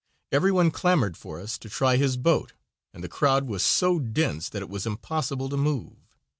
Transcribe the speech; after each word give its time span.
Everyone 0.31 0.71
clamored 0.71 1.15
for 1.15 1.39
us 1.39 1.59
to 1.59 1.69
try 1.69 1.95
his 1.95 2.17
boat, 2.17 2.53
and 2.91 3.03
the 3.03 3.07
crowd 3.07 3.45
was 3.45 3.61
so 3.61 3.99
dense 3.99 4.49
that 4.49 4.63
it 4.63 4.67
was 4.69 4.87
impossible 4.87 5.47
to 5.49 5.57
move. 5.57 6.17